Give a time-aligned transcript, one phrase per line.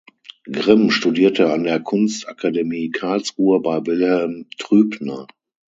[0.51, 5.27] Grimm studierte an der Kunstakademie Karlsruhe bei Wilhelm Trübner.